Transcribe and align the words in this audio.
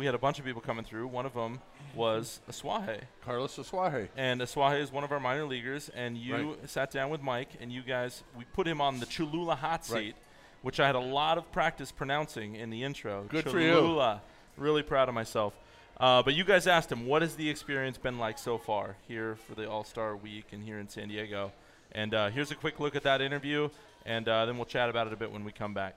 we 0.00 0.06
had 0.06 0.14
a 0.14 0.18
bunch 0.18 0.38
of 0.38 0.46
people 0.46 0.62
coming 0.62 0.82
through. 0.82 1.06
One 1.06 1.26
of 1.26 1.34
them 1.34 1.60
was 1.94 2.40
Asuaje. 2.50 3.02
Carlos 3.22 3.54
Asuaje. 3.58 4.08
And 4.16 4.40
Asuaje 4.40 4.80
is 4.80 4.90
one 4.90 5.04
of 5.04 5.12
our 5.12 5.20
minor 5.20 5.44
leaguers, 5.44 5.90
and 5.90 6.16
you 6.16 6.34
Right. 6.52 6.70
sat 6.70 6.90
down 6.90 7.10
with 7.10 7.20
Mike, 7.20 7.50
and 7.60 7.70
you 7.70 7.82
guys, 7.82 8.24
we 8.34 8.44
put 8.44 8.66
him 8.66 8.80
on 8.80 8.98
the 9.00 9.04
Cholula 9.04 9.56
hot 9.56 9.84
seat, 9.84 9.94
Right. 9.94 10.14
which 10.62 10.80
I 10.80 10.86
had 10.86 10.94
a 10.94 11.00
lot 11.00 11.36
of 11.36 11.52
practice 11.52 11.92
pronouncing 11.92 12.54
in 12.54 12.70
the 12.70 12.82
intro. 12.82 13.24
Good 13.24 13.44
for 13.50 13.60
you. 13.60 13.74
Cholula. 13.74 14.22
Really 14.56 14.82
proud 14.82 15.10
of 15.10 15.14
myself. 15.14 15.52
Uh, 15.98 16.22
but 16.22 16.32
you 16.32 16.44
guys 16.44 16.66
asked 16.66 16.90
him, 16.90 17.04
what 17.06 17.20
has 17.20 17.36
the 17.36 17.50
experience 17.50 17.98
been 17.98 18.18
like 18.18 18.38
so 18.38 18.56
far 18.56 18.96
here 19.06 19.36
for 19.36 19.54
the 19.54 19.68
All 19.68 19.84
Star 19.84 20.16
Week 20.16 20.46
and 20.50 20.64
here 20.64 20.78
in 20.78 20.88
San 20.88 21.08
Diego? 21.08 21.52
And 21.92 22.14
uh, 22.14 22.30
here's 22.30 22.50
a 22.50 22.54
quick 22.54 22.80
look 22.80 22.96
at 22.96 23.02
that 23.02 23.20
interview, 23.20 23.68
and 24.06 24.26
uh, 24.26 24.46
then 24.46 24.56
we'll 24.56 24.64
chat 24.64 24.88
about 24.88 25.08
it 25.08 25.12
a 25.12 25.16
bit 25.16 25.30
when 25.30 25.44
we 25.44 25.52
come 25.52 25.74
back. 25.74 25.96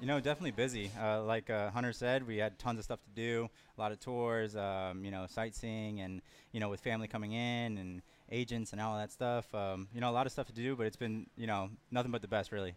You 0.00 0.06
know, 0.06 0.18
definitely 0.18 0.52
busy. 0.52 0.90
Uh, 0.98 1.22
like 1.24 1.50
uh, 1.50 1.70
Hunter 1.70 1.92
said, 1.92 2.26
we 2.26 2.38
had 2.38 2.58
tons 2.58 2.78
of 2.78 2.84
stuff 2.84 3.00
to 3.04 3.10
do, 3.10 3.50
a 3.76 3.80
lot 3.80 3.92
of 3.92 4.00
tours, 4.00 4.56
um, 4.56 5.04
you 5.04 5.10
know, 5.10 5.26
sightseeing, 5.28 6.00
and 6.00 6.22
you 6.52 6.60
know, 6.60 6.70
with 6.70 6.80
family 6.80 7.06
coming 7.06 7.32
in 7.32 7.76
and 7.76 8.00
agents 8.32 8.72
and 8.72 8.80
all 8.80 8.96
that 8.96 9.12
stuff. 9.12 9.54
Um, 9.54 9.88
you 9.94 10.00
know, 10.00 10.08
a 10.08 10.12
lot 10.12 10.24
of 10.24 10.32
stuff 10.32 10.46
to 10.46 10.54
do, 10.54 10.74
but 10.74 10.86
it's 10.86 10.96
been, 10.96 11.26
you 11.36 11.46
know, 11.46 11.68
nothing 11.90 12.10
but 12.10 12.22
the 12.22 12.28
best, 12.28 12.50
really. 12.50 12.74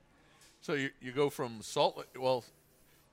So 0.59 0.73
you, 0.73 0.89
you 0.99 1.13
go 1.13 1.29
from 1.29 1.61
Salt 1.61 2.05
well, 2.19 2.43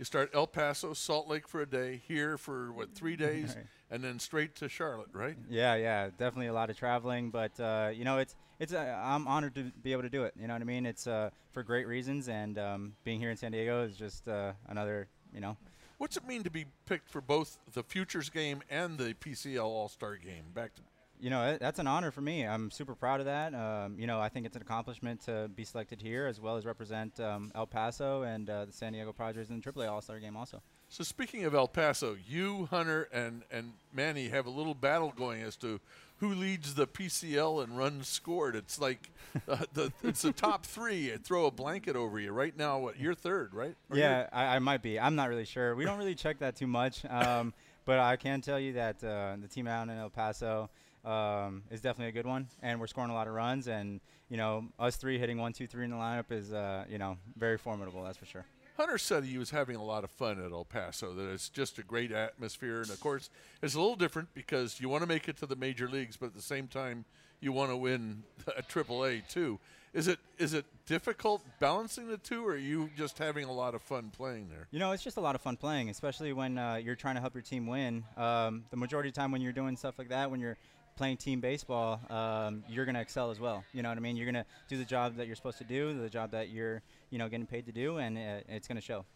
you 0.01 0.05
start 0.07 0.31
El 0.33 0.47
Paso, 0.47 0.95
Salt 0.95 1.29
Lake 1.29 1.47
for 1.47 1.61
a 1.61 1.67
day, 1.67 2.01
here 2.09 2.39
for 2.39 2.73
what, 2.73 2.95
three 2.95 3.17
days, 3.29 3.55
Right. 3.55 3.67
and 3.91 4.03
then 4.03 4.19
straight 4.19 4.55
to 4.57 4.69
Charlotte, 4.71 5.11
right? 5.13 5.37
Yeah, 5.51 5.75
yeah, 5.75 6.07
definitely 6.17 6.47
a 6.47 6.55
lot 6.55 6.71
of 6.71 6.79
traveling, 6.79 7.29
but 7.31 7.61
uh, 7.61 7.91
you 7.95 8.05
know, 8.05 8.17
it's 8.17 8.35
it's 8.59 8.73
uh, 8.73 8.99
I'm 9.05 9.29
honored 9.29 9.55
to 9.57 9.65
be 9.83 9.93
able 9.93 10.03
to 10.03 10.09
do 10.09 10.25
it. 10.25 10.33
You 10.41 10.47
know 10.49 10.55
what 10.55 10.63
I 10.63 10.65
mean? 10.65 10.87
It's 10.87 11.07
uh, 11.07 11.29
for 11.53 11.63
great 11.63 11.87
reasons, 11.87 12.31
and 12.31 12.59
um, 12.59 12.95
being 13.05 13.21
here 13.21 13.31
in 13.31 13.37
San 13.37 13.53
Diego 13.53 13.85
is 13.85 13.95
just 13.95 14.27
uh, 14.27 14.53
another, 14.69 15.07
you 15.35 15.41
know. 15.41 15.59
What's 15.99 16.17
it 16.17 16.27
mean 16.27 16.45
to 16.45 16.51
be 16.51 16.65
picked 16.87 17.11
for 17.11 17.21
both 17.21 17.59
the 17.75 17.83
Futures 17.83 18.30
game 18.30 18.63
and 18.71 18.97
the 18.97 19.13
PCL 19.13 19.63
All 19.63 19.91
Star 19.91 20.17
game? 20.17 20.45
Back 20.55 20.75
to 20.77 20.80
You 21.20 21.30
know, 21.30 21.59
that's 21.60 21.79
an 21.79 21.87
honor 21.87 22.10
for 22.10 22.21
me. 22.21 22.46
I'm 22.46 22.71
super 22.71 22.95
proud 22.95 23.21
of 23.21 23.26
that. 23.26 23.54
Um, 23.54 23.99
you 23.99 24.07
know, 24.07 24.21
I 24.21 24.29
think 24.29 24.46
it's 24.46 24.57
an 24.57 24.63
accomplishment 24.63 25.21
to 25.27 25.51
be 25.54 25.65
selected 25.65 26.01
here 26.01 26.27
as 26.27 26.40
well 26.40 26.57
as 26.57 26.65
represent 26.65 27.21
um, 27.21 27.52
El 27.54 27.66
Paso 27.66 28.23
and 28.23 28.49
uh, 28.49 28.65
the 28.65 28.73
San 28.73 28.93
Diego 28.93 29.12
Padres 29.12 29.51
in 29.51 29.60
the 29.60 29.73
AAA 29.73 29.90
All 29.90 30.01
Star 30.01 30.18
game 30.18 30.37
also. 30.37 30.62
So 30.88 31.04
speaking 31.04 31.45
of 31.45 31.54
El 31.54 31.68
Paso, 31.68 32.16
you, 32.27 32.66
Hunter, 32.71 33.09
and 33.12 33.43
and 33.52 33.74
Manny 33.93 34.29
have 34.29 34.46
a 34.46 34.51
little 34.51 34.74
battle 34.74 35.12
going 35.16 35.40
as 35.43 35.57
to 35.59 35.80
who 36.16 36.35
leads 36.35 36.74
the 36.74 36.87
PCL 36.87 37.65
in 37.65 37.77
runs 37.77 38.09
scored. 38.09 38.57
It's 38.57 38.80
like 38.80 39.10
uh, 39.49 39.65
the 39.73 39.93
it's 40.02 40.23
the 40.23 40.32
top 40.32 40.66
three. 40.66 41.10
and 41.10 41.24
throw 41.24 41.46
a 41.46 41.51
blanket 41.51 41.96
over 41.96 42.18
you 42.18 42.32
right 42.32 42.57
now. 42.57 42.79
What 42.79 42.99
you're 42.99 43.15
third, 43.15 43.55
right? 43.55 43.77
Or 43.88 43.96
Yeah, 43.96 44.29
I, 44.32 44.57
I 44.57 44.59
might 44.59 44.82
be. 44.82 44.99
I'm 44.99 45.15
not 45.15 45.29
really 45.29 45.45
sure. 45.45 45.74
We 45.77 45.84
don't 45.84 45.99
really 45.99 46.16
check 46.16 46.40
that 46.40 46.57
too 46.57 46.66
much. 46.66 47.05
Um, 47.05 47.55
but 47.84 47.99
I 47.99 48.16
can 48.16 48.40
tell 48.40 48.59
you 48.60 48.74
that 48.74 49.02
uh, 49.02 49.37
the 49.40 49.49
team 49.49 49.66
out 49.66 49.88
in 49.88 49.96
El 49.96 50.10
Paso 50.10 50.68
um, 51.04 51.62
is 51.70 51.80
definitely 51.80 52.09
a 52.09 52.12
good 52.12 52.26
one, 52.26 52.48
and 52.62 52.80
we're 52.80 52.87
scoring 52.87 53.10
a 53.10 53.15
lot 53.15 53.26
of 53.26 53.34
runs. 53.34 53.68
And 53.68 54.01
you 54.29 54.37
know, 54.37 54.65
us 54.79 54.96
three 54.96 55.18
hitting 55.18 55.38
one, 55.38 55.52
two, 55.52 55.66
three 55.66 55.84
in 55.84 55.90
the 55.90 55.96
lineup 55.96 56.30
is 56.30 56.52
uh, 56.52 56.84
you 56.88 56.98
know 56.98 57.16
very 57.37 57.59
formidable. 57.59 58.02
That's 58.04 58.18
for 58.18 58.26
sure. 58.26 58.46
Hunter 58.76 58.96
said 58.96 59.24
he 59.24 59.37
was 59.37 59.51
having 59.51 59.76
a 59.76 59.84
lot 59.84 60.04
of 60.04 60.10
fun 60.10 60.43
at 60.43 60.52
El 60.52 60.65
Paso. 60.65 61.12
That 61.12 61.30
it's 61.30 61.48
just 61.48 61.78
a 61.78 61.82
great 61.82 62.12
atmosphere, 62.12 62.80
and 62.80 62.90
of 62.90 62.98
course, 63.01 63.28
it's 63.62 63.74
a 63.74 63.80
little 63.80 63.96
different 63.96 64.32
because 64.34 64.81
you 64.81 64.88
want 64.88 65.03
to 65.03 65.06
make 65.06 65.28
it 65.28 65.37
to 65.38 65.47
the 65.47 65.56
major 65.56 65.88
leagues, 65.88 66.16
but 66.16 66.26
at 66.26 66.34
the 66.34 66.43
same 66.43 66.66
time, 66.66 67.04
you 67.41 67.53
want 67.53 67.71
to 67.71 67.76
win 67.76 68.22
a 68.56 68.62
AAA 68.62 69.28
too. 69.28 69.59
Is 69.93 70.06
it 70.06 70.21
is 70.38 70.54
it 70.54 70.65
difficult 70.87 71.43
balancing 71.59 72.06
the 72.06 72.16
two, 72.16 72.47
or 72.47 72.53
are 72.53 72.56
you 72.56 72.91
just 72.97 73.19
having 73.19 73.44
a 73.44 73.53
lot 73.53 73.75
of 73.75 73.82
fun 73.82 74.12
playing 74.16 74.48
there? 74.48 74.69
You 74.71 74.78
know, 74.78 74.93
it's 74.93 75.03
just 75.03 75.16
a 75.16 75.21
lot 75.21 75.34
of 75.34 75.41
fun 75.41 75.56
playing, 75.56 75.91
especially 75.91 76.32
when 76.32 76.59
uh, 76.59 76.76
you're 76.76 76.94
trying 76.94 77.16
to 77.16 77.21
help 77.21 77.34
your 77.34 77.43
team 77.43 77.66
win. 77.66 78.04
Um, 78.16 78.65
the 78.71 78.76
majority 78.76 79.09
of 79.09 79.15
the 79.15 79.21
time 79.21 79.32
when 79.32 79.41
you're 79.41 79.53
doing 79.53 79.76
stuff 79.76 79.98
like 79.98 80.10
that, 80.10 80.31
when 80.31 80.38
you're 80.38 80.56
playing 81.00 81.16
team 81.16 81.41
baseball, 81.41 81.98
um, 82.10 82.62
you're 82.69 82.84
going 82.84 82.94
to 82.94 83.00
excel 83.00 83.31
as 83.31 83.41
well. 83.41 83.65
You 83.72 83.82
know 83.82 83.88
what 83.88 83.97
I 83.97 84.03
mean? 84.03 84.16
You're 84.16 84.31
going 84.31 84.44
to 84.44 84.50
do 84.69 84.76
the 84.76 84.84
job 84.84 85.16
that 85.16 85.26
you're 85.26 85.34
supposed 85.34 85.56
to 85.56 85.65
do, 85.65 85.99
the 85.99 86.11
job 86.11 86.33
that 86.33 86.50
you're, 86.50 86.83
you 87.09 87.16
know, 87.16 87.27
getting 87.27 87.47
paid 87.47 87.65
to 87.65 87.72
do, 87.72 87.97
and 87.97 88.19
uh, 88.19 88.43
it's 88.50 88.69
going 88.69 88.77
to 88.77 88.83
show. 88.83 89.06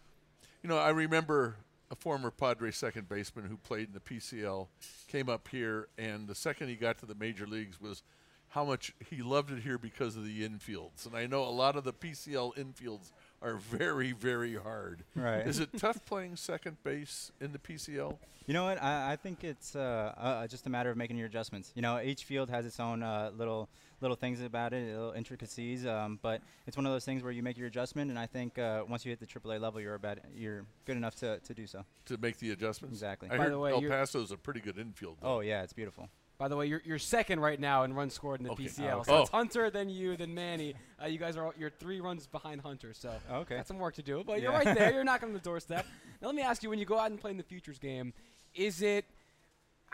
You 0.62 0.70
know, 0.70 0.78
I 0.78 0.88
remember 0.88 1.56
a 1.90 1.94
former 1.94 2.30
Padre 2.30 2.70
second 2.70 3.06
baseman 3.06 3.44
who 3.44 3.58
played 3.58 3.88
in 3.88 3.92
the 3.92 4.00
PCL 4.00 4.68
came 5.08 5.28
up 5.28 5.46
here, 5.48 5.88
and 5.98 6.26
the 6.26 6.34
second 6.34 6.68
he 6.68 6.74
got 6.74 6.96
to 7.00 7.06
the 7.06 7.14
major 7.14 7.46
leagues 7.46 7.78
was 7.78 8.02
how 8.48 8.64
much 8.64 8.94
he 9.10 9.20
loved 9.20 9.50
it 9.50 9.62
here 9.62 9.76
because 9.76 10.16
of 10.16 10.24
the 10.24 10.48
infields. 10.48 11.04
And 11.04 11.14
I 11.14 11.26
know 11.26 11.44
a 11.44 11.50
lot 11.50 11.76
of 11.76 11.84
the 11.84 11.92
PCL 11.92 12.56
infields 12.56 13.12
are 13.44 13.56
very, 13.56 14.12
very 14.12 14.54
hard. 14.56 15.04
Right. 15.14 15.46
Is 15.46 15.58
it 15.60 15.70
tough 15.76 16.04
playing 16.06 16.36
second 16.36 16.82
base 16.82 17.30
in 17.40 17.52
the 17.52 17.58
PCL? 17.58 18.16
You 18.46 18.52
know 18.54 18.64
what? 18.64 18.82
I, 18.82 19.12
I 19.12 19.16
think 19.16 19.42
it's 19.44 19.74
uh, 19.74 20.12
uh, 20.16 20.46
just 20.46 20.66
a 20.66 20.70
matter 20.70 20.90
of 20.90 20.96
making 20.96 21.16
your 21.16 21.26
adjustments. 21.26 21.72
You 21.74 21.82
know, 21.82 22.00
each 22.00 22.24
field 22.24 22.50
has 22.50 22.66
its 22.66 22.78
own 22.80 23.02
uh, 23.02 23.30
little 23.36 23.68
little 24.00 24.16
things 24.16 24.42
about 24.42 24.74
it, 24.74 24.92
little 24.94 25.12
intricacies. 25.12 25.86
Um, 25.86 26.18
but 26.20 26.42
it's 26.66 26.76
one 26.76 26.84
of 26.84 26.92
those 26.92 27.06
things 27.06 27.22
where 27.22 27.32
you 27.32 27.42
make 27.42 27.56
your 27.56 27.68
adjustment, 27.68 28.10
and 28.10 28.18
I 28.18 28.26
think 28.26 28.58
uh, 28.58 28.84
once 28.86 29.04
you 29.06 29.10
hit 29.10 29.20
the 29.20 29.26
AAA 29.26 29.60
level, 29.60 29.80
you're 29.80 29.94
about 29.94 30.18
you're 30.34 30.66
good 30.84 30.96
enough 30.96 31.14
to, 31.16 31.38
to 31.40 31.54
do 31.54 31.66
so. 31.66 31.84
To 32.06 32.18
make 32.18 32.36
the 32.38 32.50
adjustments? 32.50 32.94
Exactly. 32.96 33.30
I 33.30 33.36
By 33.38 33.44
heard 33.44 33.52
the 33.52 33.58
way, 33.58 33.72
El 33.72 33.80
you're- 33.80 33.94
Paso's 33.96 34.30
a 34.30 34.36
pretty 34.36 34.60
good 34.60 34.78
infield. 34.78 35.18
though. 35.22 35.36
Oh 35.36 35.40
yeah, 35.40 35.62
it's 35.62 35.72
beautiful. 35.72 36.08
By 36.36 36.48
the 36.48 36.56
way, 36.56 36.66
you're, 36.66 36.82
you're 36.84 36.98
second 36.98 37.38
right 37.40 37.58
now 37.60 37.84
in 37.84 37.94
runs 37.94 38.12
scored 38.14 38.40
in 38.40 38.44
the 38.46 38.52
Okay. 38.52 38.64
PCL. 38.64 39.00
Oh, 39.00 39.02
So 39.04 39.12
okay. 39.14 39.20
it's 39.22 39.30
Hunter, 39.30 39.70
then 39.70 39.88
you, 39.88 40.16
then 40.16 40.34
Manny. 40.34 40.74
Uh, 41.02 41.06
you 41.06 41.18
guys 41.18 41.36
are 41.36 41.46
all, 41.46 41.52
you're 41.56 41.70
three 41.70 42.00
runs 42.00 42.26
behind 42.26 42.60
Hunter. 42.60 42.92
So 42.92 43.12
Okay. 43.30 43.56
got 43.56 43.68
some 43.68 43.78
work 43.78 43.94
to 43.94 44.02
do, 44.02 44.24
but 44.26 44.40
you're 44.42 44.52
right 44.52 44.64
there. 44.74 44.92
You're 44.94 45.04
knocking 45.04 45.28
on 45.28 45.34
the 45.34 45.40
doorstep. 45.40 45.86
Now 46.20 46.26
let 46.28 46.34
me 46.34 46.42
ask 46.42 46.62
you: 46.62 46.70
When 46.70 46.78
you 46.80 46.86
go 46.86 46.98
out 46.98 47.10
and 47.10 47.20
play 47.20 47.30
in 47.30 47.36
the 47.36 47.42
futures 47.44 47.78
game, 47.78 48.12
is 48.54 48.82
it 48.82 49.04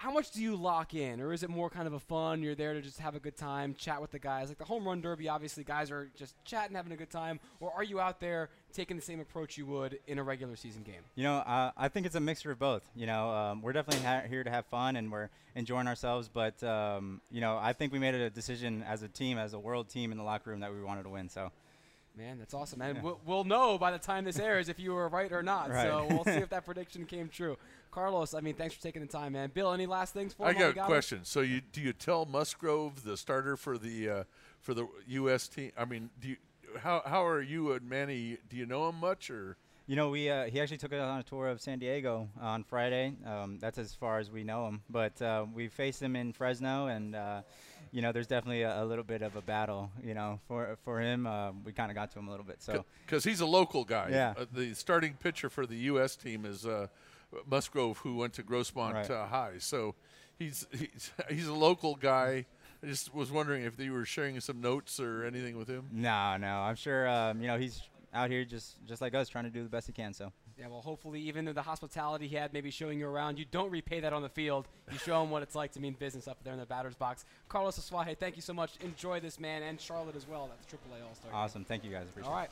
how 0.00 0.10
much 0.10 0.30
do 0.30 0.40
you 0.40 0.56
lock 0.56 0.94
in, 0.94 1.20
or 1.20 1.30
is 1.30 1.42
it 1.42 1.50
more 1.50 1.68
kind 1.68 1.86
of 1.86 1.92
a 1.92 2.00
fun? 2.00 2.42
You're 2.42 2.54
there 2.54 2.72
to 2.72 2.80
just 2.80 3.00
have 3.00 3.14
a 3.14 3.20
good 3.20 3.36
time, 3.36 3.74
chat 3.74 4.00
with 4.00 4.10
the 4.10 4.18
guys. 4.18 4.48
Like 4.48 4.56
the 4.56 4.64
home 4.64 4.88
run 4.88 5.02
derby, 5.02 5.28
obviously, 5.28 5.62
guys 5.62 5.90
are 5.90 6.08
just 6.16 6.42
chatting, 6.42 6.74
having 6.74 6.92
a 6.92 6.96
good 6.96 7.10
time. 7.10 7.38
Or 7.60 7.70
are 7.70 7.84
you 7.84 8.00
out 8.00 8.18
there 8.18 8.48
taking 8.72 8.96
the 8.96 9.02
same 9.02 9.20
approach 9.20 9.58
you 9.58 9.66
would 9.66 9.98
in 10.06 10.18
a 10.18 10.22
regular 10.22 10.56
season 10.56 10.84
game? 10.84 11.02
You 11.16 11.24
know, 11.24 11.34
uh, 11.40 11.72
I 11.76 11.88
think 11.88 12.06
it's 12.06 12.14
a 12.14 12.20
mixture 12.20 12.50
of 12.50 12.58
both. 12.58 12.88
You 12.96 13.04
know, 13.04 13.28
um, 13.28 13.60
we're 13.60 13.74
definitely 13.74 14.02
ha- 14.02 14.22
here 14.26 14.42
to 14.42 14.48
have 14.48 14.64
fun 14.64 14.96
and 14.96 15.12
we're 15.12 15.28
enjoying 15.54 15.86
ourselves. 15.86 16.30
But 16.32 16.62
um, 16.62 17.20
you 17.30 17.42
know, 17.42 17.58
I 17.60 17.74
think 17.74 17.92
we 17.92 17.98
made 17.98 18.14
a 18.14 18.30
decision 18.30 18.82
as 18.88 19.02
a 19.02 19.08
team, 19.08 19.36
as 19.36 19.52
a 19.52 19.58
world 19.58 19.90
team 19.90 20.12
in 20.12 20.16
the 20.16 20.24
locker 20.24 20.48
room, 20.48 20.60
that 20.60 20.72
we 20.72 20.82
wanted 20.82 21.02
to 21.02 21.10
win. 21.10 21.28
So 21.28 21.52
Man, 22.16 22.38
that's 22.38 22.54
awesome. 22.54 22.82
And 22.82 22.97
Yeah. 22.97 23.03
we'll, 23.03 23.21
we'll 23.25 23.44
know 23.44 23.78
by 23.78 23.91
the 23.93 23.98
time 23.98 24.25
this 24.25 24.38
airs 24.38 24.69
if 24.69 24.78
you 24.78 24.93
were 24.93 25.09
right 25.09 25.31
or 25.32 25.43
not. 25.43 25.71
Right. 25.71 25.87
So 25.87 26.06
we'll 26.10 26.25
see 26.25 26.43
if 26.43 26.48
that 26.50 26.65
prediction 26.66 27.06
came 27.06 27.28
true. 27.28 27.56
Carlos, 27.91 28.34
I 28.34 28.41
mean, 28.41 28.54
thanks 28.54 28.75
for 28.75 28.82
taking 28.82 29.03
the 29.03 29.09
time, 29.09 29.32
man. 29.32 29.50
Bill, 29.53 29.72
any 29.72 29.87
last 29.87 30.12
things 30.15 30.32
for 30.34 30.47
I 30.47 30.53
him 30.53 30.59
got 30.59 30.76
a 30.76 30.81
him? 30.81 30.87
question. 30.87 31.21
So 31.25 31.41
you 31.41 31.60
do 31.60 31.81
you 31.81 31.93
tell 31.93 32.25
Musgrove, 32.26 33.04
the 33.04 33.16
starter 33.16 33.56
for 33.56 33.78
the 33.78 34.09
uh, 34.10 34.25
for 34.60 34.75
the 34.75 34.87
U.S. 35.09 35.48
team? 35.48 35.72
I 35.76 35.84
mean, 35.84 36.10
do 36.21 36.28
you, 36.28 36.37
how 36.81 37.03
how 37.04 37.25
are 37.25 37.41
you 37.43 37.72
and 37.72 37.88
Manny? 37.88 38.38
Do 38.48 38.56
you 38.56 38.66
know 38.66 38.88
him 38.88 38.97
much 39.00 39.31
or? 39.31 39.56
You 39.90 39.96
know, 39.96 40.10
we 40.10 40.30
uh, 40.30 40.44
he 40.44 40.60
actually 40.60 40.76
took 40.76 40.92
us 40.92 41.00
on 41.00 41.18
a 41.18 41.24
tour 41.24 41.48
of 41.48 41.60
San 41.60 41.80
Diego 41.80 42.28
on 42.40 42.62
Friday. 42.62 43.12
Um, 43.26 43.58
that's 43.58 43.76
as 43.76 43.92
far 43.92 44.20
as 44.20 44.30
we 44.30 44.44
know 44.44 44.68
him. 44.68 44.82
But 44.88 45.20
uh, 45.20 45.46
we 45.52 45.66
faced 45.66 46.00
him 46.00 46.14
in 46.14 46.32
Fresno, 46.32 46.86
and 46.86 47.16
uh, 47.16 47.42
you 47.90 48.00
know, 48.00 48.12
there's 48.12 48.28
definitely 48.28 48.62
a, 48.62 48.84
a 48.84 48.86
little 48.86 49.02
bit 49.02 49.20
of 49.20 49.34
a 49.34 49.40
battle. 49.40 49.90
You 50.04 50.14
know, 50.14 50.38
for 50.46 50.78
for 50.84 51.00
him, 51.00 51.26
uh, 51.26 51.50
we 51.64 51.72
kind 51.72 51.90
of 51.90 51.96
got 51.96 52.12
to 52.12 52.20
him 52.20 52.28
a 52.28 52.30
little 52.30 52.46
bit. 52.46 52.62
So 52.62 52.84
Because 53.04 53.24
he's 53.24 53.40
a 53.40 53.46
local 53.46 53.82
guy. 53.84 54.10
Yeah. 54.12 54.34
Uh, 54.38 54.44
the 54.52 54.74
starting 54.74 55.14
pitcher 55.14 55.50
for 55.50 55.66
the 55.66 55.74
U.S. 55.74 56.14
team 56.14 56.46
is 56.46 56.64
uh, 56.64 56.86
Musgrove, 57.50 57.98
who 57.98 58.14
went 58.14 58.34
to 58.34 58.44
Grossmont 58.44 58.92
Right. 58.94 59.10
uh, 59.10 59.26
High. 59.26 59.54
So 59.58 59.96
he's, 60.38 60.68
he's 60.70 61.10
he's 61.28 61.48
a 61.48 61.52
local 61.52 61.96
guy. 61.96 62.46
I 62.80 62.86
just 62.86 63.12
was 63.12 63.32
wondering 63.32 63.64
if 63.64 63.76
you 63.80 63.92
were 63.92 64.04
sharing 64.04 64.38
some 64.38 64.60
notes 64.60 65.00
or 65.00 65.24
anything 65.24 65.58
with 65.58 65.66
him. 65.66 65.88
no, 65.90 66.36
no, 66.36 66.60
I'm 66.60 66.76
sure. 66.76 67.08
Um, 67.08 67.40
you 67.40 67.48
know, 67.48 67.58
he's 67.58 67.82
out 68.12 68.31
here 68.31 68.44
just 68.44 68.76
just 68.87 69.00
like 69.00 69.15
us, 69.15 69.28
trying 69.28 69.44
to 69.44 69.50
do 69.50 69.62
the 69.62 69.69
best 69.69 69.87
he 69.87 69.93
can. 69.93 70.12
So 70.12 70.32
Yeah, 70.59 70.69
well, 70.69 70.81
hopefully, 70.82 71.21
even 71.22 71.44
though 71.44 71.53
the 71.53 71.62
hospitality 71.62 72.26
he 72.28 72.37
had, 72.37 72.53
maybe 72.53 72.71
showing 72.71 72.98
you 72.98 73.09
around, 73.09 73.38
you 73.38 73.44
don't 73.50 73.71
repay 73.71 74.00
that 74.00 74.12
on 74.12 74.22
the 74.22 74.28
field. 74.28 74.66
You 74.91 74.98
show 74.98 75.22
him 75.22 75.30
what 75.30 75.42
it's 75.42 75.54
like 75.54 75.72
to 75.72 75.80
mean 75.80 75.95
business 75.98 76.27
up 76.28 76.39
there 76.45 76.53
in 76.53 76.59
the 76.59 76.66
batter's 76.66 76.95
box. 76.97 77.24
Carlos 77.48 77.78
Asuaje, 77.78 78.16
thank 78.18 78.36
you 78.36 78.42
so 78.42 78.53
much. 78.53 78.72
Enjoy 78.80 79.21
this, 79.21 79.39
man, 79.39 79.62
and 79.62 79.80
Charlotte 79.80 80.16
as 80.16 80.27
well. 80.28 80.48
That's 80.48 80.66
AAA 80.72 81.07
All 81.07 81.15
Star. 81.15 81.30
awesome. 81.33 81.65
Thank 81.65 81.84
you 81.84 81.91
guys. 81.91 82.09
Appreciate 82.09 82.30
All 82.30 82.36
it. 82.36 82.41
right. 82.41 82.51